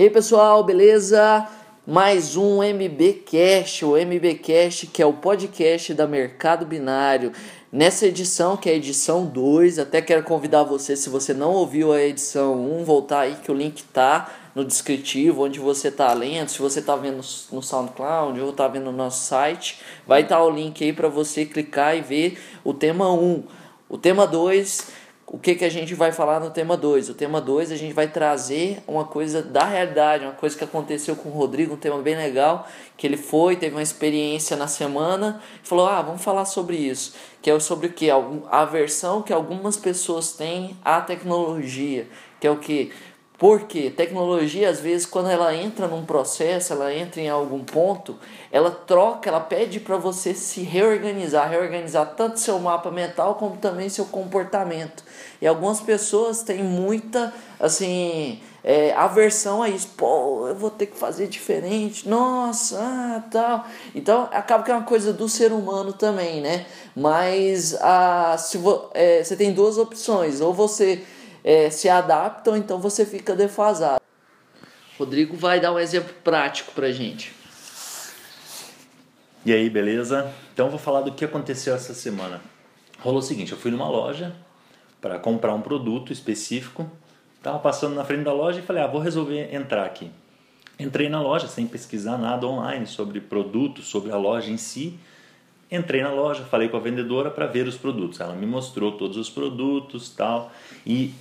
[0.00, 1.46] E aí pessoal, beleza?
[1.86, 7.32] Mais um MBcast, o MBcast que é o podcast da Mercado Binário.
[7.70, 11.92] Nessa edição, que é a edição 2, até quero convidar você, se você não ouviu
[11.92, 16.48] a edição 1, voltar aí que o link tá no descritivo, onde você tá lendo,
[16.48, 17.20] se você tá vendo
[17.52, 21.08] no SoundCloud ou tá vendo no nosso site, vai estar tá o link aí para
[21.08, 23.44] você clicar e ver o tema 1.
[23.86, 24.99] O tema 2
[25.32, 27.08] o que, que a gente vai falar no tema 2?
[27.08, 31.14] O tema 2 a gente vai trazer uma coisa da realidade, uma coisa que aconteceu
[31.14, 32.66] com o Rodrigo, um tema bem legal,
[32.96, 37.48] que ele foi, teve uma experiência na semana, falou: "Ah, vamos falar sobre isso", que
[37.48, 38.16] é sobre o que a
[38.50, 42.08] aversão que algumas pessoas têm à tecnologia,
[42.40, 42.90] que é o que
[43.40, 48.18] porque tecnologia, às vezes, quando ela entra num processo, ela entra em algum ponto,
[48.52, 53.88] ela troca, ela pede para você se reorganizar, reorganizar tanto seu mapa mental como também
[53.88, 55.02] seu comportamento.
[55.40, 59.88] E algumas pessoas têm muita, assim, é, aversão a isso.
[59.96, 63.64] Pô, eu vou ter que fazer diferente, nossa, ah, tal.
[63.94, 66.66] Então, acaba que é uma coisa do ser humano também, né?
[66.94, 71.02] Mas ah, se vo, é, você tem duas opções, ou você
[71.42, 74.00] é, se adaptam, então você fica defasado.
[74.98, 77.32] Rodrigo vai dar um exemplo prático pra gente.
[79.44, 80.30] E aí, beleza?
[80.52, 82.42] Então vou falar do que aconteceu essa semana.
[82.98, 84.36] Rolou o seguinte, eu fui numa loja
[85.00, 86.90] para comprar um produto específico,
[87.42, 90.10] tava passando na frente da loja e falei, ah, vou resolver entrar aqui.
[90.78, 94.98] Entrei na loja sem pesquisar nada online sobre produto, sobre a loja em si.
[95.70, 98.20] Entrei na loja, falei com a vendedora para ver os produtos.
[98.20, 100.50] Ela me mostrou todos os produtos, tal,
[100.84, 101.14] e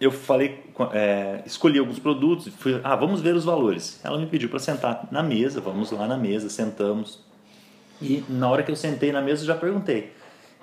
[0.00, 4.00] eu falei, é, escolhi alguns produtos, fui, ah, vamos ver os valores.
[4.04, 7.20] Ela me pediu para sentar na mesa, vamos lá na mesa, sentamos.
[8.00, 10.12] E na hora que eu sentei na mesa, eu já perguntei: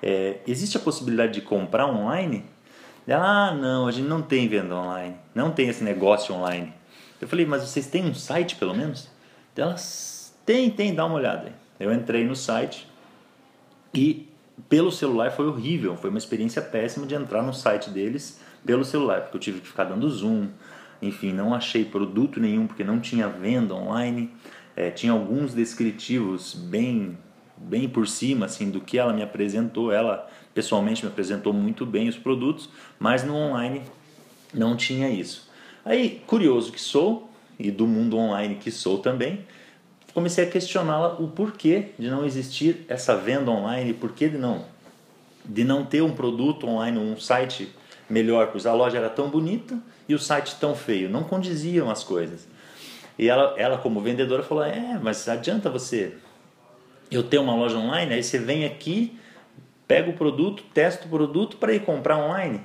[0.02, 2.44] é, existe a possibilidade de comprar online?
[3.06, 6.72] Ela, ah, não, a gente não tem venda online, não tem esse negócio online.
[7.20, 9.08] Eu falei, mas vocês têm um site pelo menos?
[9.54, 9.76] Ela,
[10.44, 11.52] tem, tem, dá uma olhada.
[11.78, 12.88] Eu entrei no site
[13.94, 14.28] e
[14.68, 19.22] pelo celular foi horrível, foi uma experiência péssima de entrar no site deles pelo celular,
[19.22, 20.48] porque eu tive que ficar dando zoom,
[21.00, 24.30] enfim, não achei produto nenhum porque não tinha venda online,
[24.74, 27.16] é, tinha alguns descritivos bem
[27.58, 32.08] bem por cima assim do que ela me apresentou, ela pessoalmente me apresentou muito bem
[32.08, 32.68] os produtos,
[32.98, 33.82] mas no online
[34.52, 35.48] não tinha isso.
[35.84, 39.46] Aí, curioso que sou e do mundo online que sou também,
[40.12, 44.64] comecei a questioná-la o porquê de não existir essa venda online, porquê de não
[45.48, 47.72] de não ter um produto online, um site
[48.08, 49.78] melhor, pois a loja era tão bonita
[50.08, 52.46] e o site tão feio, não condiziam as coisas.
[53.18, 56.14] E ela, ela como vendedora falou: "É, mas adianta você
[57.10, 59.18] eu ter uma loja online, aí você vem aqui,
[59.86, 62.60] pega o produto, testa o produto para ir comprar online".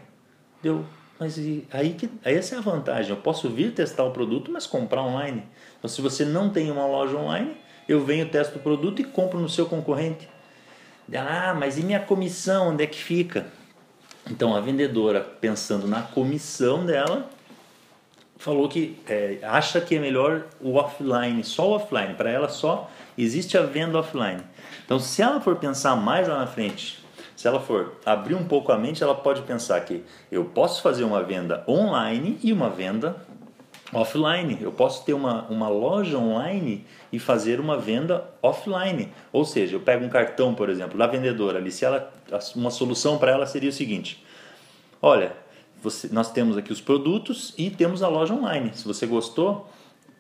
[0.62, 0.85] Deu,
[1.19, 1.38] mas
[1.72, 3.12] aí que aí essa é a vantagem.
[3.12, 5.44] Eu posso vir testar o produto, mas comprar online.
[5.78, 7.56] Então se você não tem uma loja online,
[7.88, 10.30] eu venho, testo o produto e compro no seu concorrente.
[11.13, 13.47] Ah, mas e minha comissão, onde é que fica?
[14.30, 17.30] Então a vendedora, pensando na comissão dela,
[18.38, 22.14] falou que é, acha que é melhor o offline, só o offline.
[22.14, 24.42] Para ela só existe a venda offline.
[24.86, 27.04] Então se ela for pensar mais lá na frente,
[27.36, 31.04] se ela for abrir um pouco a mente, ela pode pensar que eu posso fazer
[31.04, 33.16] uma venda online e uma venda
[33.94, 34.57] offline.
[34.62, 39.09] Eu posso ter uma, uma loja online e fazer uma venda offline.
[39.31, 42.12] Ou seja, eu pego um cartão, por exemplo, da vendedora ali, se ela,
[42.56, 44.24] uma solução para ela seria o seguinte:
[45.01, 45.34] olha,
[45.81, 48.72] você, nós temos aqui os produtos e temos a loja online.
[48.74, 49.69] Se você gostou,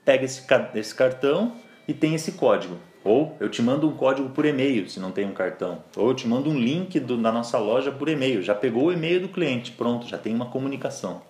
[0.03, 0.45] pega esse,
[0.75, 1.53] esse cartão
[1.87, 2.77] e tem esse código.
[3.03, 5.83] Ou eu te mando um código por e-mail, se não tem um cartão.
[5.95, 8.43] Ou eu te mando um link do, da nossa loja por e-mail.
[8.43, 11.21] Já pegou o e-mail do cliente, pronto, já tem uma comunicação.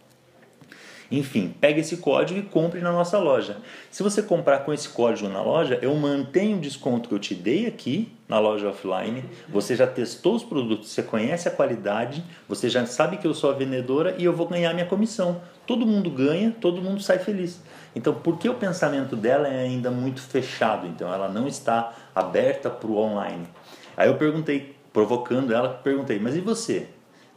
[1.11, 3.57] Enfim, pega esse código e compre na nossa loja.
[3.89, 7.35] Se você comprar com esse código na loja, eu mantenho o desconto que eu te
[7.35, 9.25] dei aqui na loja offline.
[9.49, 13.49] Você já testou os produtos, você conhece a qualidade, você já sabe que eu sou
[13.49, 15.41] a vendedora e eu vou ganhar minha comissão.
[15.67, 17.61] Todo mundo ganha, todo mundo sai feliz.
[17.93, 20.87] Então, por que o pensamento dela é ainda muito fechado?
[20.87, 23.49] Então, ela não está aberta para o online.
[23.97, 26.87] Aí eu perguntei, provocando ela, perguntei: mas e você?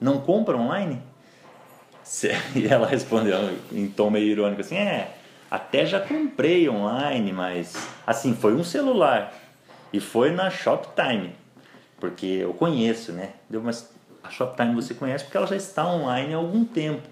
[0.00, 1.02] Não compra online?
[2.54, 5.14] E ela respondeu em tom meio irônico assim: É,
[5.50, 9.32] até já comprei online, mas assim, foi um celular
[9.92, 11.34] e foi na Shoptime,
[11.98, 13.30] porque eu conheço, né?
[13.48, 13.92] Deu, mas
[14.22, 17.08] a Shoptime você conhece porque ela já está online há algum tempo.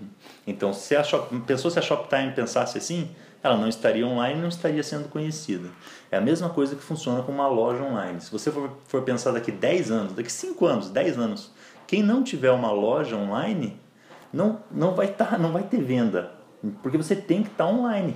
[0.46, 3.10] Então, se a Shop, pensou se a Shoptime pensasse assim,
[3.42, 5.68] ela não estaria online não estaria sendo conhecida.
[6.10, 8.20] É a mesma coisa que funciona com uma loja online.
[8.20, 11.50] Se você for, for pensar daqui 10 anos, daqui 5 anos, 10 anos,
[11.86, 13.78] quem não tiver uma loja online
[14.32, 16.32] não, não, vai tá, não vai ter venda,
[16.82, 18.14] porque você tem que estar tá online.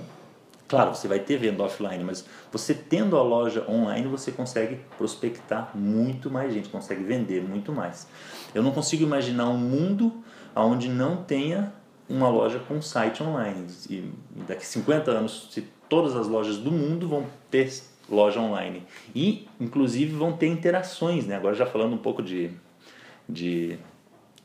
[0.67, 5.71] Claro, você vai ter venda offline, mas você tendo a loja online, você consegue prospectar
[5.73, 8.07] muito mais gente, consegue vender muito mais.
[8.53, 10.11] Eu não consigo imaginar um mundo
[10.53, 11.71] onde não tenha
[12.09, 13.67] uma loja com site online.
[13.89, 14.11] E
[14.47, 17.71] daqui 50 anos, se todas as lojas do mundo vão ter
[18.09, 18.83] loja online.
[19.15, 21.35] E, inclusive, vão ter interações, né?
[21.35, 22.51] Agora já falando um pouco de,
[23.27, 23.77] de,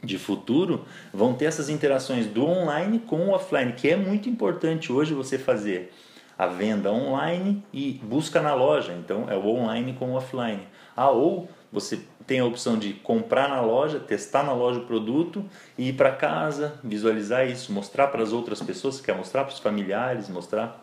[0.02, 4.93] de futuro, vão ter essas interações do online com o offline, que é muito importante
[4.93, 5.93] hoje você fazer
[6.37, 8.93] a venda online e busca na loja.
[8.93, 10.66] Então, é o online com o offline.
[10.96, 15.44] Ah, ou você tem a opção de comprar na loja, testar na loja o produto
[15.76, 19.58] e ir para casa, visualizar isso, mostrar para as outras pessoas, quer mostrar para os
[19.58, 20.82] familiares, mostrar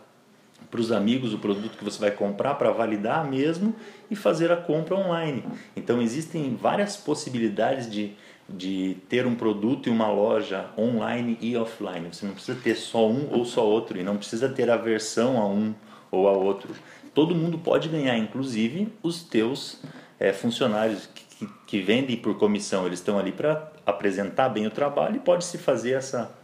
[0.69, 3.75] para os amigos o produto que você vai comprar para validar mesmo
[4.09, 5.43] e fazer a compra online.
[5.75, 8.15] Então existem várias possibilidades de,
[8.49, 12.07] de ter um produto e uma loja online e offline.
[12.11, 15.47] Você não precisa ter só um ou só outro e não precisa ter aversão a
[15.47, 15.73] um
[16.11, 16.73] ou a outro.
[17.13, 19.79] Todo mundo pode ganhar, inclusive os teus
[20.19, 22.85] é, funcionários que, que vendem por comissão.
[22.85, 26.35] Eles estão ali para apresentar bem o trabalho e pode se fazer essa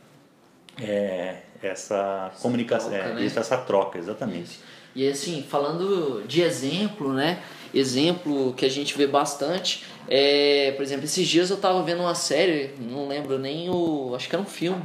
[0.82, 3.26] é, essa, essa comunicação, troca, é, né?
[3.26, 4.44] essa troca, exatamente.
[4.44, 4.60] Isso.
[4.96, 7.42] E assim, falando de exemplo, né?
[7.74, 12.16] Exemplo que a gente vê bastante, é, por exemplo, esses dias eu estava vendo uma
[12.16, 14.84] série, não lembro nem o, acho que era um filme,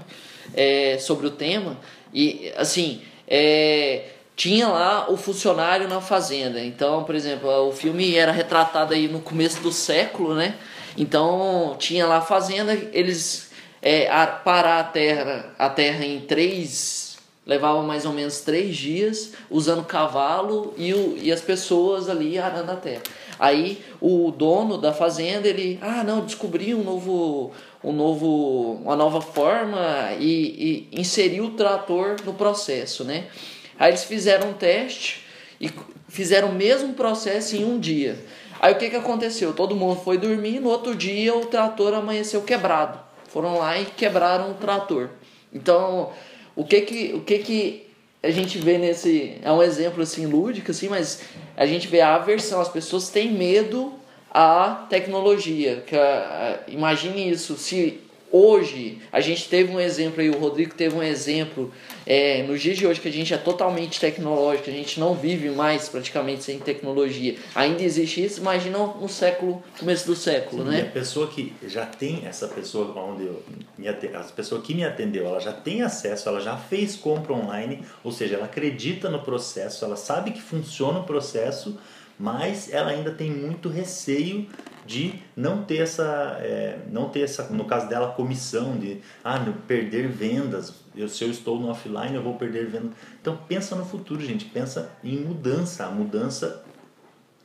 [0.55, 1.79] é, sobre o tema,
[2.13, 6.61] e assim, é, tinha lá o funcionário na fazenda.
[6.61, 10.57] Então, por exemplo, o filme era retratado aí no começo do século, né?
[10.97, 13.51] Então, tinha lá a fazenda, eles
[13.83, 14.07] é,
[14.45, 17.11] parar a terra, a terra em três
[17.47, 22.71] levava mais ou menos três dias usando cavalo e, o, e as pessoas ali arando
[22.71, 23.03] a terra.
[23.41, 27.53] Aí o dono da fazenda ele, ah não, descobri um novo,
[27.83, 33.29] um novo, uma nova forma e, e inseriu o trator no processo, né?
[33.79, 35.25] Aí eles fizeram um teste
[35.59, 35.71] e
[36.09, 38.19] fizeram o mesmo processo em um dia.
[38.61, 39.55] Aí o que, que aconteceu?
[39.55, 44.51] Todo mundo foi dormir, no outro dia o trator amanheceu quebrado foram lá e quebraram
[44.51, 45.09] o trator.
[45.53, 46.11] Então,
[46.57, 47.90] o que que, o que que
[48.23, 49.39] a gente vê nesse.
[49.43, 51.23] É um exemplo assim lúdico, assim, mas
[51.57, 52.61] a gente vê a aversão.
[52.61, 53.93] As pessoas têm medo
[54.31, 55.83] à tecnologia.
[55.87, 55.97] Que,
[56.69, 61.73] imagine isso, se hoje a gente teve um exemplo aí, o Rodrigo teve um exemplo
[62.07, 65.51] é, nos dias de hoje que a gente é totalmente tecnológico, a gente não vive
[65.51, 67.37] mais praticamente sem tecnologia.
[67.55, 70.79] Ainda existe isso, imagina no século, começo do século, Sim, né?
[70.79, 73.43] E a pessoa que já tem essa pessoa onde eu
[73.77, 77.83] me a pessoa que me atendeu, ela já tem acesso, ela já fez compra online,
[78.05, 81.79] ou seja, ela acredita no processo, ela sabe que funciona o processo,
[82.19, 84.47] mas ela ainda tem muito receio
[84.91, 89.39] de não ter essa, é, não ter essa, no caso dela, comissão de ah,
[89.69, 90.75] perder vendas.
[90.97, 92.91] Eu, se eu estou no offline, eu vou perder vendas.
[93.21, 94.47] Então pensa no futuro, gente.
[94.47, 95.87] Pensa em mudança.
[95.87, 96.65] A mudança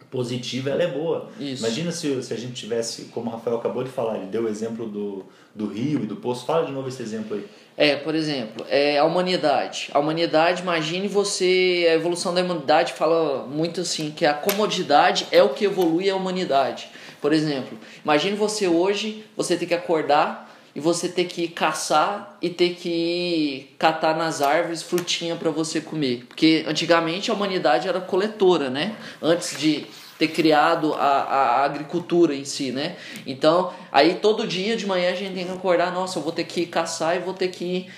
[0.10, 1.30] positiva ela é boa.
[1.40, 1.64] Isso.
[1.64, 4.48] Imagina se, se a gente tivesse, como o Rafael acabou de falar, ele deu o
[4.48, 6.48] exemplo do, do rio e do poço.
[6.48, 7.46] Fala de novo esse exemplo aí.
[7.78, 9.92] É, por exemplo, é a humanidade.
[9.94, 15.44] A humanidade, imagine você, a evolução da humanidade fala muito assim, que a comodidade é
[15.44, 16.90] o que evolui a humanidade.
[17.26, 22.52] Por exemplo, imagine você hoje, você ter que acordar e você ter que caçar e
[22.52, 26.26] ter que catar nas árvores frutinha para você comer.
[26.28, 28.96] Porque antigamente a humanidade era coletora, né?
[29.20, 29.88] Antes de
[30.20, 32.96] ter criado a, a agricultura em si, né?
[33.26, 36.44] Então, aí todo dia de manhã a gente tem que acordar, nossa, eu vou ter
[36.44, 37.90] que caçar e vou ter que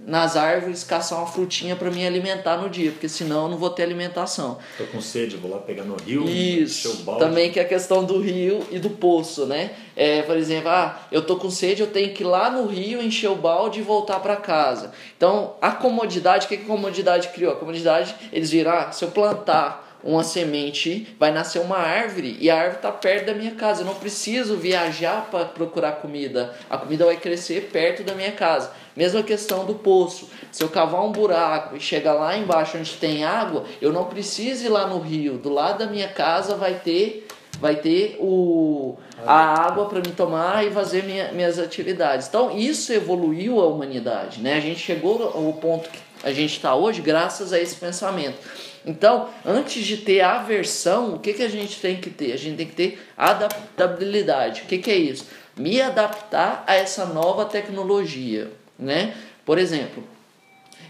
[0.00, 3.70] nas árvores caçar uma frutinha para me alimentar no dia, porque senão eu não vou
[3.70, 4.58] ter alimentação.
[4.76, 7.02] Tô com sede, vou lá pegar no rio, Isso.
[7.04, 7.24] Balde.
[7.24, 9.72] Também que é a questão do rio e do poço, né?
[9.96, 13.02] É, por exemplo, ah, eu tô com sede, eu tenho que ir lá no rio
[13.02, 14.92] encher o balde e voltar para casa.
[15.16, 17.52] Então, a comodidade, o que a comodidade criou?
[17.52, 22.48] A comodidade, eles viram, ah, se eu plantar uma semente, vai nascer uma árvore e
[22.48, 23.82] a árvore está perto da minha casa.
[23.82, 26.54] Eu não preciso viajar para procurar comida.
[26.70, 28.70] A comida vai crescer perto da minha casa.
[28.96, 30.28] Mesma questão do poço.
[30.50, 34.64] Se eu cavar um buraco e chegar lá embaixo onde tem água, eu não preciso
[34.64, 35.36] ir lá no rio.
[35.36, 37.26] Do lado da minha casa vai ter
[37.58, 42.28] vai ter o, a água para me tomar e fazer minha, minhas atividades.
[42.28, 44.54] Então isso evoluiu a humanidade, né?
[44.54, 48.38] A gente chegou ao ponto que a gente está hoje graças a esse pensamento.
[48.84, 52.32] Então, antes de ter aversão, o que, que a gente tem que ter?
[52.32, 54.62] A gente tem que ter adaptabilidade.
[54.62, 55.26] O que, que é isso?
[55.56, 59.14] Me adaptar a essa nova tecnologia, né?
[59.44, 60.02] Por exemplo,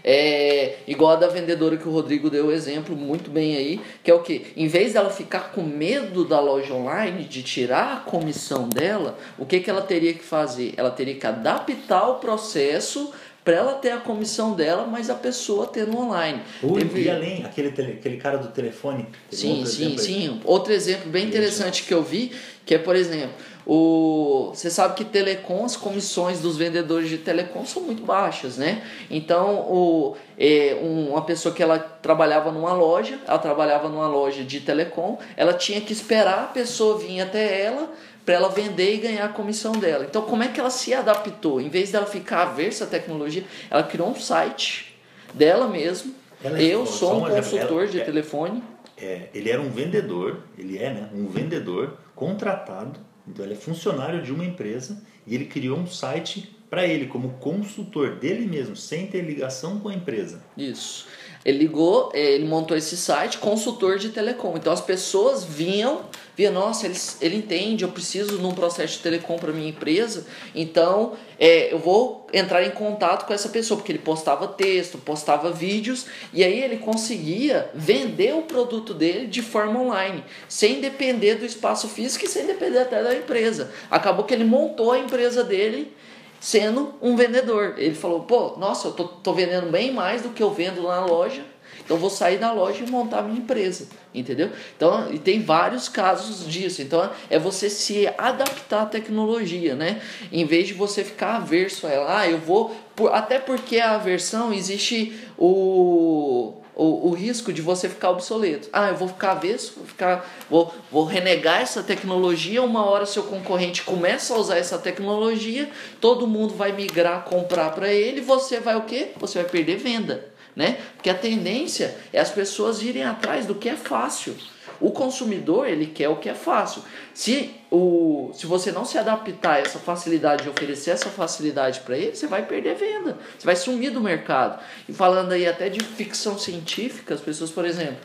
[0.03, 4.09] é igual a da vendedora que o Rodrigo deu o exemplo muito bem aí, que
[4.09, 4.53] é o que?
[4.55, 9.45] Em vez dela ficar com medo da loja online, de tirar a comissão dela, o
[9.45, 10.73] que, que ela teria que fazer?
[10.77, 13.13] Ela teria que adaptar o processo
[13.47, 16.41] para ela ter a comissão dela, mas a pessoa tendo online.
[16.61, 17.03] Ui, Teve...
[17.03, 19.07] E além, aquele, tele, aquele cara do telefone.
[19.31, 20.41] Sim, sim, sim.
[20.43, 22.33] Outro exemplo bem interessante que eu vi,
[22.65, 23.31] que é, por exemplo,
[23.65, 28.83] o, você sabe que telecom, as comissões dos vendedores de telecom são muito baixas, né?
[29.09, 34.59] Então, o, é, uma pessoa que ela trabalhava numa loja, ela trabalhava numa loja de
[34.59, 37.93] telecom, ela tinha que esperar a pessoa vir até ela
[38.27, 40.03] para ela vender e ganhar a comissão dela.
[40.03, 41.61] Então, como é que ela se adaptou?
[41.61, 44.99] Em vez dela ficar aversa à tecnologia, ela criou um site
[45.33, 46.13] dela mesmo.
[46.43, 48.61] Ela Eu sou um consultor ela, de é, telefone.
[48.97, 54.23] É, ele era um vendedor, ele é né, um vendedor contratado então ele é funcionário
[54.23, 59.07] de uma empresa e ele criou um site para ele como consultor dele mesmo, sem
[59.07, 60.41] ter ligação com a empresa.
[60.57, 61.07] Isso.
[61.47, 64.55] Ele ligou, é, ele montou esse site, consultor de telecom.
[64.57, 66.01] Então as pessoas vinham,
[66.35, 71.13] via, nossa, ele, ele entende, eu preciso num processo de telecom para minha empresa, então
[71.39, 76.07] é, eu vou entrar em contato com essa pessoa, porque ele postava texto, postava vídeos,
[76.33, 81.87] e aí ele conseguia vender o produto dele de forma online, sem depender do espaço
[81.87, 83.71] físico e sem depender até da empresa.
[83.89, 85.95] Acabou que ele montou a empresa dele
[86.39, 87.75] sendo um vendedor.
[87.77, 91.05] Ele falou, pô, nossa, eu tô, tô vendendo bem mais do que eu vendo na
[91.05, 91.43] loja,
[91.83, 94.49] então vou sair da loja e montar minha empresa, entendeu?
[94.75, 96.81] Então, e tem vários casos disso.
[96.81, 100.01] Então, é você se adaptar à tecnologia, né?
[100.31, 102.75] Em vez de você ficar averso a ela, ah, eu vou,
[103.11, 108.69] até porque a aversão existe o o, o risco de você ficar obsoleto.
[108.71, 112.61] Ah, eu vou ficar avesso, vou, ficar, vou, vou renegar essa tecnologia.
[112.61, 115.69] Uma hora seu concorrente começa a usar essa tecnologia,
[115.99, 119.09] todo mundo vai migrar, comprar para ele, você vai o quê?
[119.17, 120.77] Você vai perder venda, né?
[120.95, 124.35] Porque a tendência é as pessoas irem atrás do que é fácil.
[124.79, 126.81] O consumidor, ele quer o que é fácil.
[127.13, 131.97] Se, o, se você não se adaptar a essa facilidade de oferecer essa facilidade para
[131.97, 133.17] ele, você vai perder venda.
[133.37, 134.61] Você vai sumir do mercado.
[134.87, 137.97] E falando aí até de ficção científica, as pessoas, por exemplo,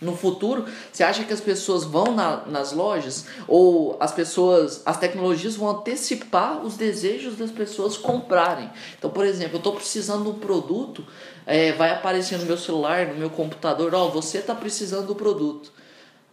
[0.00, 4.96] no futuro, você acha que as pessoas vão na, nas lojas ou as pessoas, as
[4.96, 8.70] tecnologias vão antecipar os desejos das pessoas comprarem?
[8.96, 11.04] Então, por exemplo, eu estou precisando de um produto,
[11.44, 15.16] é, vai aparecer no meu celular, no meu computador, ó, oh, você está precisando do
[15.16, 15.72] produto.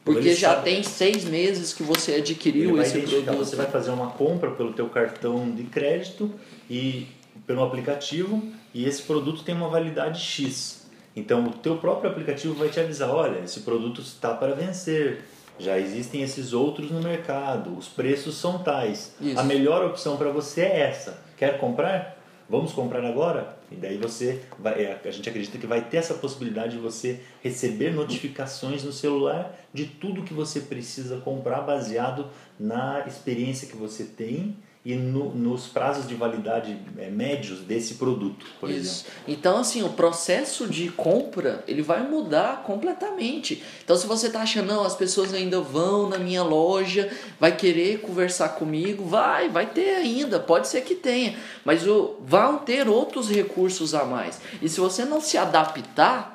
[0.05, 0.65] Porque já sabe.
[0.65, 3.37] tem seis meses que você adquiriu esse produto.
[3.37, 6.31] Você vai fazer uma compra pelo teu cartão de crédito
[6.69, 7.07] e
[7.47, 10.85] pelo aplicativo e esse produto tem uma validade X.
[11.15, 15.23] Então o teu próprio aplicativo vai te avisar, olha, esse produto está para vencer.
[15.57, 19.15] Já existem esses outros no mercado, os preços são tais.
[19.19, 19.39] Isso.
[19.39, 21.17] A melhor opção para você é essa.
[21.37, 22.17] Quer comprar?
[22.49, 23.54] Vamos comprar agora?
[23.71, 27.19] E daí você vai, é, a gente acredita que vai ter essa possibilidade de você
[27.41, 32.27] receber notificações no celular de tudo que você precisa comprar baseado
[32.59, 34.55] na experiência que você tem
[34.85, 38.79] e no, nos prazos de validade é, médios desse produto, por Isso.
[38.79, 39.11] exemplo.
[39.27, 43.63] Então, assim, o processo de compra ele vai mudar completamente.
[43.83, 48.01] Então, se você está achando, não, as pessoas ainda vão na minha loja, vai querer
[48.01, 53.27] conversar comigo, vai, vai ter ainda, pode ser que tenha, mas o, vão ter outros
[53.27, 54.39] recursos a mais.
[54.61, 56.34] E se você não se adaptar,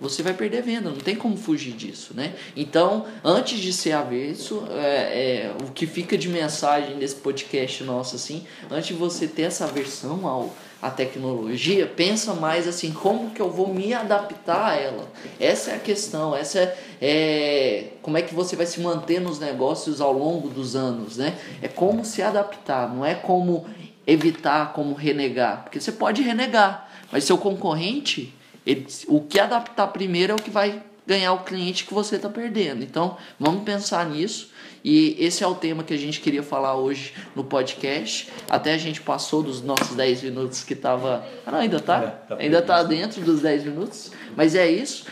[0.00, 2.32] você vai perder venda, não tem como fugir disso, né?
[2.56, 8.16] Então, antes de ser avesso, é, é, o que fica de mensagem desse podcast nosso,
[8.16, 13.42] assim, antes de você ter essa aversão ao, à tecnologia, pensa mais assim, como que
[13.42, 15.06] eu vou me adaptar a ela?
[15.38, 19.38] Essa é a questão, essa é, é como é que você vai se manter nos
[19.38, 21.36] negócios ao longo dos anos, né?
[21.60, 23.66] É como se adaptar, não é como
[24.06, 28.34] evitar, como renegar, porque você pode renegar, mas seu concorrente
[28.70, 32.28] ele, o que adaptar primeiro é o que vai ganhar o cliente que você está
[32.28, 32.84] perdendo.
[32.84, 34.50] Então, vamos pensar nisso.
[34.82, 38.28] E esse é o tema que a gente queria falar hoje no podcast.
[38.48, 41.26] Até a gente passou dos nossos 10 minutos que estava.
[41.44, 41.98] Ah, não, ainda tá?
[41.98, 44.12] É, tá ainda está dentro dos 10 minutos.
[44.36, 45.04] Mas é isso.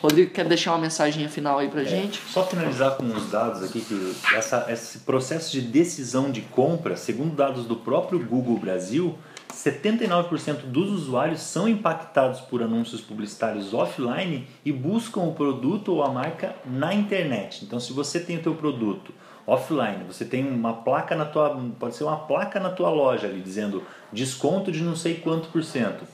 [0.00, 2.20] Rodrigo, quer deixar uma mensagem final aí pra é, gente?
[2.30, 7.34] Só finalizar com uns dados aqui que essa, esse processo de decisão de compra, segundo
[7.34, 9.18] dados do próprio Google Brasil,
[9.52, 16.10] 79% dos usuários são impactados por anúncios publicitários offline e buscam o produto ou a
[16.10, 17.64] marca na internet.
[17.64, 19.12] Então, se você tem o teu produto
[19.46, 23.40] offline, você tem uma placa na tua, pode ser uma placa na tua loja ali
[23.40, 26.04] dizendo desconto de não sei quanto por cento.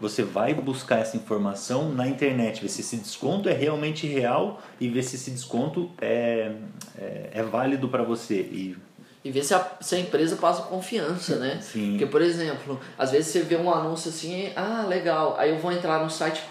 [0.00, 4.88] Você vai buscar essa informação na internet, ver se esse desconto é realmente real e
[4.88, 6.52] ver se esse desconto é,
[6.98, 8.40] é, é válido para você.
[8.40, 8.76] E
[9.24, 11.58] e ver se a, se a empresa passa confiança, né?
[11.62, 11.90] Sim.
[11.92, 15.72] Porque, por exemplo, às vezes você vê um anúncio assim, ah, legal, aí eu vou
[15.72, 16.42] entrar no site,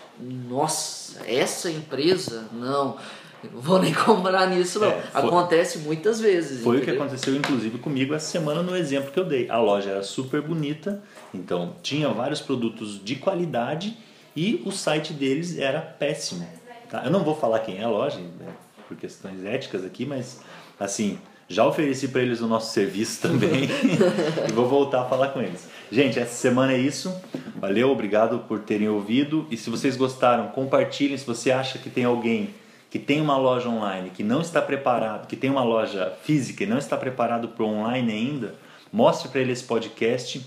[0.47, 2.47] nossa, essa empresa?
[2.51, 2.97] Não.
[3.43, 4.87] não vou nem comprar nisso não.
[4.87, 6.63] É, foi- Acontece muitas vezes.
[6.63, 7.03] Foi o que entendeu?
[7.03, 9.49] aconteceu, inclusive, comigo essa semana no exemplo que eu dei.
[9.49, 11.03] A loja era super bonita,
[11.33, 13.97] então tinha vários produtos de qualidade
[14.35, 16.47] e o site deles era péssimo.
[16.89, 17.03] tá?
[17.05, 18.47] Eu não vou falar quem é a loja, né,
[18.87, 20.41] por questões éticas aqui, mas
[20.79, 21.19] assim,
[21.53, 23.69] já ofereci para eles o nosso serviço também
[24.49, 25.67] e vou voltar a falar com eles.
[25.91, 27.13] Gente, essa semana é isso.
[27.57, 29.45] Valeu, obrigado por terem ouvido.
[29.51, 31.15] E se vocês gostaram, compartilhem.
[31.15, 32.49] Se você acha que tem alguém
[32.89, 36.67] que tem uma loja online, que não está preparado, que tem uma loja física e
[36.67, 38.55] não está preparado para o online ainda,
[38.91, 40.45] mostre para ele esse podcast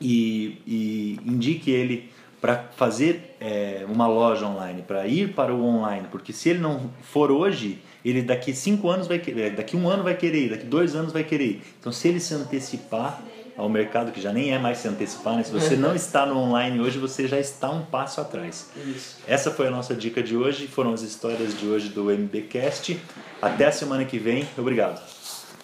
[0.00, 2.10] e, e indique ele
[2.40, 6.90] para fazer é, uma loja online, para ir para o online, porque se ele não
[7.02, 10.94] for hoje, ele daqui cinco anos vai querer, daqui um ano vai querer, daqui dois
[10.94, 11.60] anos vai querer.
[11.78, 13.22] Então, se ele se antecipar
[13.56, 15.42] ao mercado, que já nem é mais se antecipar, né?
[15.42, 18.70] se você não está no online hoje, você já está um passo atrás.
[18.86, 19.18] Isso.
[19.26, 22.98] Essa foi a nossa dica de hoje, foram as histórias de hoje do MBcast.
[23.42, 25.00] Até a semana que vem, obrigado.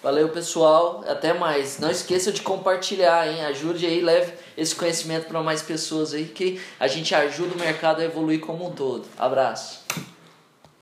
[0.07, 1.03] Valeu, pessoal.
[1.05, 1.79] Até mais.
[1.79, 3.43] Não esqueça de compartilhar, hein?
[3.43, 7.99] Ajude aí, leve esse conhecimento para mais pessoas aí, que a gente ajuda o mercado
[7.99, 9.03] a evoluir como um todo.
[9.17, 9.81] Abraço.